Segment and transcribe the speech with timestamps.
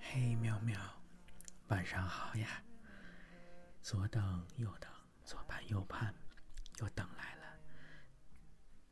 [0.00, 0.80] 嘿，喵喵，
[1.68, 2.62] 晚上好呀！
[3.82, 4.90] 左等右等，
[5.24, 6.14] 左盼右盼，
[6.78, 7.58] 又等来了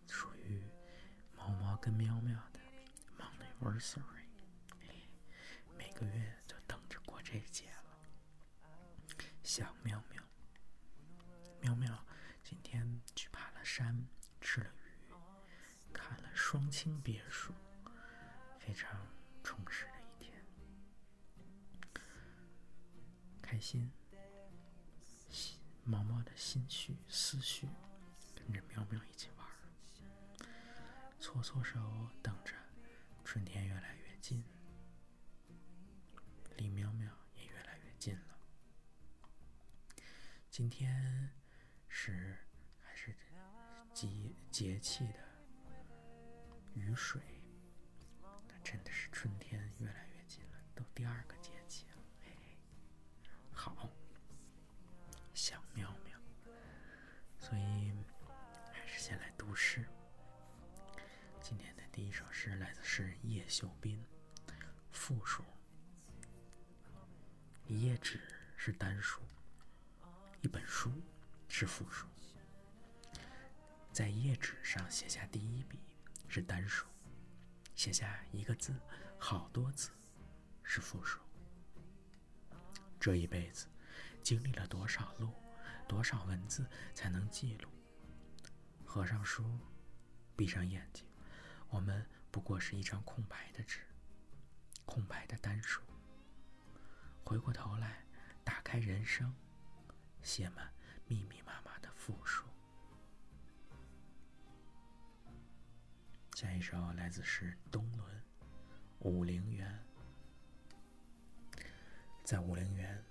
[0.06, 0.62] 属于
[1.36, 2.60] 毛毛跟喵喵的
[3.18, 4.28] anniversary，
[5.76, 7.98] 每个月都等着过这节了。
[9.42, 10.22] 小喵喵，
[11.60, 12.06] 喵喵
[12.42, 14.06] 今天去爬了山，
[14.40, 14.70] 吃了
[15.08, 15.12] 鱼，
[15.92, 17.52] 看了双清别墅，
[18.64, 18.98] 非常
[19.42, 20.42] 充实的一天，
[23.42, 23.90] 开心。
[25.86, 27.68] 毛毛的心绪思绪，
[28.34, 29.46] 跟着喵喵一起玩，
[31.20, 32.54] 搓搓手，等着
[33.22, 34.42] 春天越来越近，
[36.56, 38.38] 离喵喵也越来越近了。
[40.50, 41.30] 今天
[41.86, 42.38] 是
[42.78, 43.14] 还是
[43.92, 44.08] 节
[44.50, 45.20] 节气的
[46.72, 47.20] 雨水，
[48.64, 52.56] 真的是春天越来越近了，都第二个节气了，嘿嘿，
[53.52, 53.90] 好。
[55.34, 56.18] 想喵喵，
[57.38, 57.92] 所以
[58.72, 59.84] 还是先来读诗。
[61.42, 64.02] 今天的第一首诗来自诗人叶秀斌，
[64.90, 65.44] 复数。
[67.66, 68.20] 一页纸
[68.56, 69.20] 是单数，
[70.40, 70.90] 一本书
[71.48, 72.06] 是复数。
[73.92, 75.78] 在页纸上写下第一笔
[76.28, 76.86] 是单数，
[77.84, 78.74] 写下一个字、
[79.18, 79.90] 好多字
[80.62, 81.20] 是复数。
[82.98, 83.66] 这一辈子。
[84.22, 85.28] 经历了多少路，
[85.86, 87.68] 多少文字才能记录？
[88.86, 89.44] 合上书，
[90.34, 91.04] 闭上眼睛，
[91.68, 93.80] 我们不过是一张空白的纸，
[94.86, 95.82] 空白的单数。
[97.22, 98.06] 回过头来，
[98.42, 99.36] 打开人生，
[100.22, 100.72] 写满
[101.06, 102.46] 密密麻麻的复数。
[106.64, 108.08] 首来自诗人东轮，
[109.00, 109.70] 《武陵源》。
[112.24, 113.04] 在武陵源。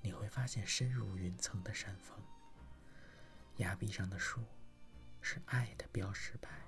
[0.00, 2.16] 你会发现深入云层的山峰，
[3.56, 4.40] 崖壁上的树
[5.20, 6.60] 是爱的标识牌。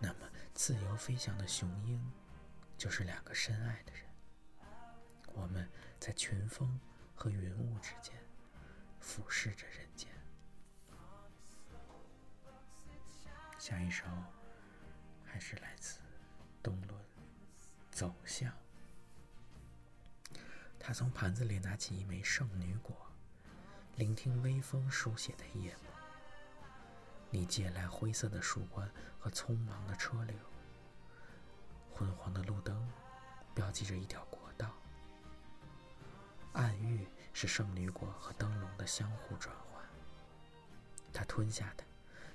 [0.00, 2.02] 那么，自由飞翔的雄鹰
[2.78, 4.04] 就是两个深爱的人。
[5.34, 5.68] 我们
[6.00, 6.80] 在群峰
[7.14, 8.14] 和云雾之间
[8.98, 10.08] 俯视着人间。
[13.58, 14.06] 下一首
[15.32, 15.98] 还是来自
[16.62, 17.00] 东轮，
[17.90, 18.52] 《走向》。
[20.78, 22.94] 他从盘子里拿起一枚圣女果，
[23.96, 25.84] 聆听微风书写的夜幕。
[27.30, 28.86] 你借来灰色的树冠
[29.18, 30.36] 和匆忙的车流，
[31.94, 32.86] 昏黄的路灯
[33.54, 34.70] 标记着一条国道。
[36.52, 39.82] 暗喻是圣女果和灯笼的相互转换。
[41.10, 41.84] 他吞下的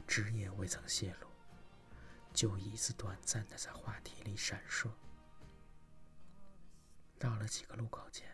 [0.08, 1.27] 汁液未曾泄露，
[2.38, 4.92] 就一次短暂的在话题里闪烁。
[7.20, 8.32] 绕了几个路口前。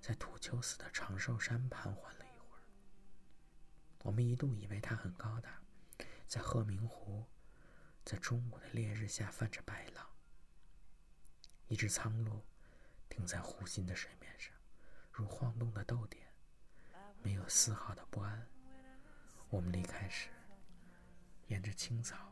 [0.00, 2.62] 在土丘寺的长寿山盘桓了一会儿，
[4.02, 5.62] 我们一度以为它很高大，
[6.26, 7.24] 在鹤鸣湖，
[8.04, 10.04] 在中午的烈日下泛着白浪。
[11.68, 12.42] 一只苍鹭
[13.08, 14.52] 停在湖心的水面上，
[15.12, 16.26] 如晃动的豆点，
[17.22, 18.44] 没有丝毫的不安。
[19.50, 20.30] 我们离开时，
[21.46, 22.31] 沿着青草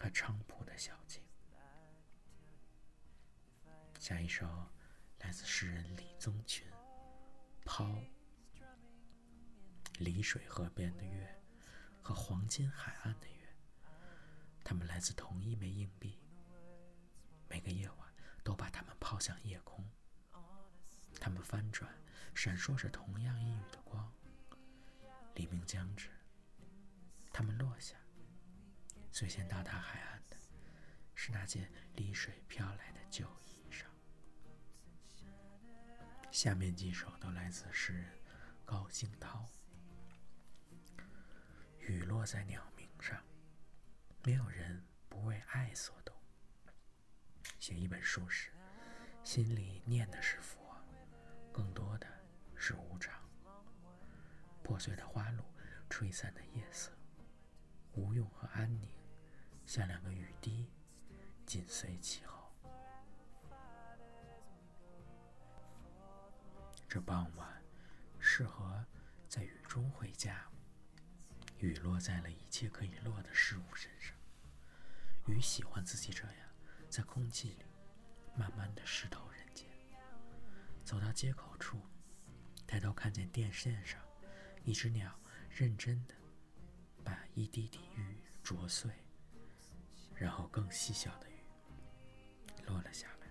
[0.00, 1.22] 和菖蒲的小径。
[3.98, 4.48] 下一首。
[5.22, 6.66] 来自诗人李宗群，
[7.62, 7.94] 抛。
[9.98, 11.42] 丽水河边的月
[12.00, 13.54] 和黄金海岸的月，
[14.64, 16.18] 它们来自同一枚硬币。
[17.50, 19.86] 每个夜晚都把它们抛向夜空，
[21.20, 21.92] 它们翻转，
[22.34, 24.10] 闪烁着同样一缕的光。
[25.34, 26.08] 黎明将至，
[27.30, 27.94] 它们落下，
[29.12, 30.36] 最先到达海岸的
[31.14, 33.84] 是那件离水飘来的旧衣裳。
[36.30, 38.08] 下面几首都来自诗人
[38.64, 39.48] 高兴涛。
[41.80, 43.20] 雨落在鸟鸣上，
[44.22, 46.14] 没有人不为爱所动。
[47.58, 48.52] 写一本书时，
[49.24, 50.76] 心里念的是佛，
[51.52, 52.06] 更多的
[52.54, 53.20] 是无常。
[54.62, 55.42] 破碎的花露，
[55.88, 56.92] 吹散的夜色，
[57.92, 58.88] 无用和安宁，
[59.70, 60.68] 像两个雨滴，
[61.46, 62.50] 紧随其后。
[66.88, 67.62] 这傍晚，
[68.18, 68.84] 适合
[69.28, 70.44] 在雨中回家。
[71.60, 74.12] 雨落在了一切可以落的事物身上。
[75.28, 76.48] 雨喜欢自己这样，
[76.88, 77.64] 在空气里
[78.34, 79.68] 慢慢的湿透人间。
[80.84, 81.80] 走到街口处，
[82.66, 84.00] 抬头看见电线上
[84.64, 85.16] 一只鸟
[85.48, 86.14] 认真的
[87.04, 88.90] 把一滴滴雨啄碎，
[90.20, 91.40] 然后更细小的雨
[92.66, 93.26] 落了下来。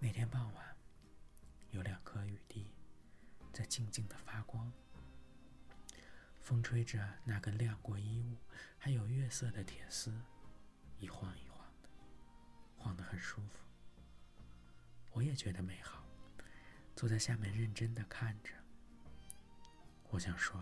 [0.00, 0.76] 那天傍晚，
[1.70, 2.66] 有两颗雨滴
[3.52, 4.72] 在静静的发光，
[6.40, 8.36] 风吹着那根晾过衣物
[8.76, 10.12] 还有月色的铁丝，
[10.98, 11.88] 一晃一晃的，
[12.76, 13.60] 晃得很舒服。
[15.12, 16.04] 我也觉得美好，
[16.96, 18.50] 坐在下面认真的看着。
[20.08, 20.60] 我想说，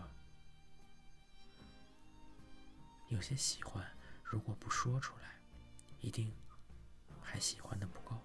[3.09, 3.85] 有些喜欢，
[4.23, 5.39] 如果不说出来，
[5.99, 6.31] 一定
[7.21, 8.21] 还喜欢的不够。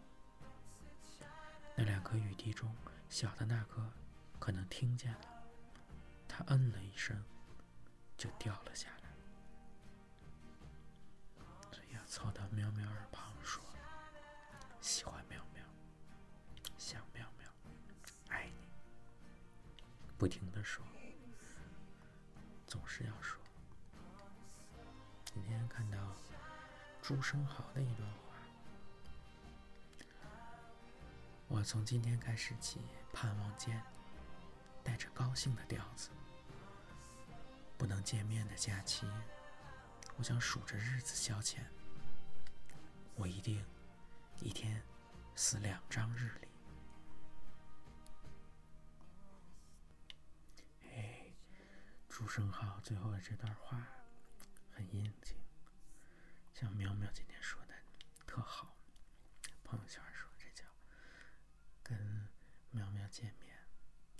[1.74, 2.74] 那两颗雨滴中，
[3.08, 3.90] 小的那颗
[4.38, 5.42] 可能听见了，
[6.28, 7.24] 它嗯了一声，
[8.16, 9.10] 就掉了下来。
[11.72, 13.64] 所以要凑到喵喵耳旁说
[14.82, 15.64] ：“喜欢喵喵，
[16.76, 17.48] 想喵喵，
[18.28, 18.68] 爱你。”
[20.18, 20.84] 不停的说。
[22.66, 23.13] 总是要
[27.06, 28.34] 朱生豪的一段话，
[31.48, 32.80] 我从今天开始起
[33.12, 33.78] 盼望见，
[34.82, 36.08] 带着高兴的调子。
[37.76, 39.06] 不能见面的假期，
[40.16, 41.58] 我想数着日子消遣。
[43.16, 43.62] 我一定
[44.40, 44.82] 一天
[45.34, 46.48] 撕两张日历。
[52.08, 53.86] 朱生浩最后的这段话
[54.72, 55.36] 很应景，
[56.54, 57.74] 像苗苗今天说的
[58.24, 58.76] 特好。
[59.64, 60.64] 朋友圈说这叫
[61.82, 62.28] 跟
[62.70, 63.52] 苗苗见面，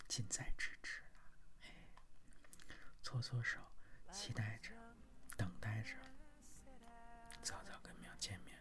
[0.08, 1.08] 近在咫尺了。
[3.04, 3.60] 搓搓手，
[4.10, 4.72] 期待着，
[5.36, 5.94] 等待着，
[7.40, 8.58] 早早跟苗见面。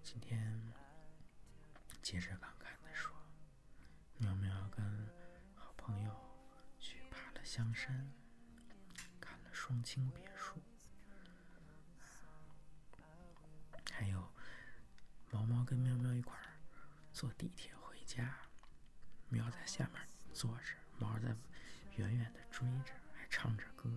[0.00, 0.72] 今天
[2.02, 3.12] 接着刚看的说，
[4.18, 5.10] 苗苗跟
[5.56, 6.14] 好朋友
[6.78, 7.44] 去爬了。
[7.44, 8.12] 香山
[9.20, 10.62] 看了双清别墅，
[13.96, 14.28] 还有
[15.30, 16.58] 毛毛跟喵喵一块儿
[17.12, 18.36] 坐地铁回家，
[19.28, 20.02] 喵在下面
[20.32, 21.28] 坐着，毛在
[21.96, 23.88] 远远的追着，还唱着歌，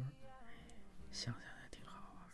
[1.11, 2.29] 想想也挺好玩。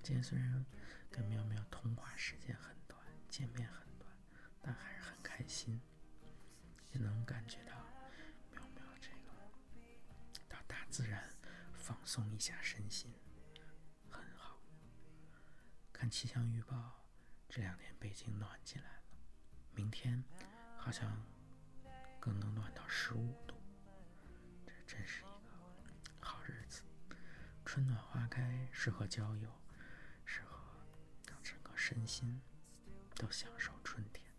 [0.00, 0.64] 今天虽然
[1.10, 4.08] 跟喵喵通话时间很短，见面很短，
[4.62, 5.80] 但还是很开心，
[6.92, 7.72] 也能感觉到
[8.52, 9.32] 喵喵这个
[10.48, 10.86] 到大。
[10.88, 11.28] 自然
[11.74, 13.12] 放松一下身心，
[16.04, 17.02] 看气象预报，
[17.48, 19.02] 这两天北京暖起来了，
[19.72, 20.22] 明天
[20.76, 21.10] 好像
[22.20, 23.54] 更能暖到十五度，
[24.66, 25.50] 这真是一个
[26.20, 26.82] 好日子。
[27.64, 29.50] 春暖花开，适合郊游，
[30.26, 30.58] 适合
[31.26, 32.38] 让整个身心
[33.14, 34.30] 都享受春天。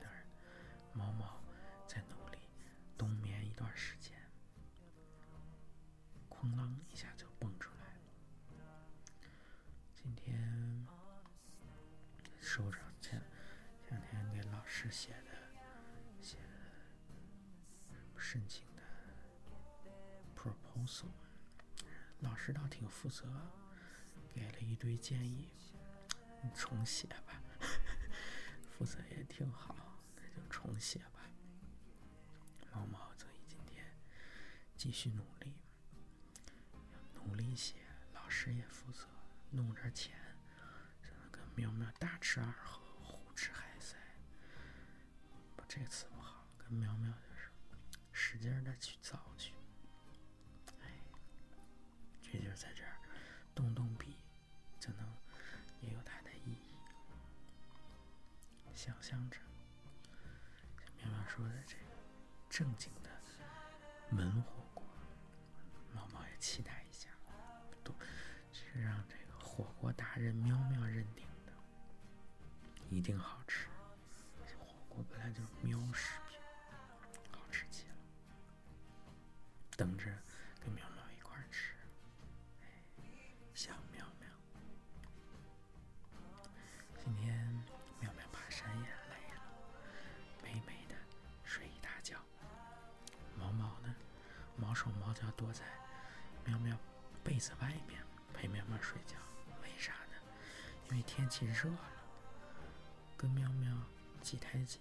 [0.00, 0.24] 当然，
[0.92, 1.42] 毛毛
[1.88, 2.38] 在努力
[2.96, 4.16] 冬眠一段时间。
[6.28, 6.72] 哐啷
[18.32, 18.82] 申请的
[20.36, 21.08] proposal，
[22.20, 23.26] 老师倒挺负责，
[24.32, 25.48] 给了一堆建议，
[26.54, 27.42] 重写吧，
[28.70, 29.74] 负责也挺好，
[30.14, 31.28] 那就重写吧。
[32.72, 33.84] 毛毛则以今天
[34.76, 35.52] 继续努力。
[37.16, 37.74] 努力写，
[38.14, 39.08] 老师也负责，
[39.50, 40.16] 弄点钱，
[41.02, 43.96] 才能跟苗苗大吃二喝，胡吃海塞。
[45.56, 47.29] 不，这次不好，跟苗苗就是
[48.30, 49.52] 使劲的去造去。
[50.82, 50.86] 哎，
[52.22, 52.96] 这就是在这儿
[53.52, 54.18] 动动笔，
[54.78, 55.04] 就能
[55.80, 56.76] 也有它的意义。
[58.72, 59.36] 想象着，
[60.96, 61.82] 喵喵说的这个
[62.48, 63.10] 正经的
[64.10, 64.84] 门火锅，
[65.92, 67.10] 毛毛也期待一下，
[67.82, 67.92] 都。
[68.52, 71.52] 是让这个火锅达人喵喵认定的，
[72.90, 73.66] 一定好吃。
[74.46, 76.20] 这火锅本来就是喵食
[94.60, 95.64] 毛手毛脚躲在
[96.44, 96.76] 喵喵
[97.24, 98.00] 被子外面。
[98.32, 99.16] 陪喵喵睡觉，
[99.62, 100.14] 为啥呢？
[100.88, 101.78] 因为天气热了，
[103.16, 103.70] 跟喵喵
[104.22, 104.80] 挤太紧，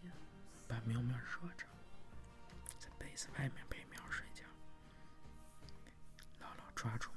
[0.67, 1.65] 把喵喵热着，
[2.77, 4.43] 在被子外面陪喵睡觉，
[6.39, 7.09] 牢牢抓住。